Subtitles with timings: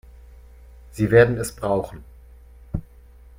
[0.89, 2.03] Sie werden es brauchen.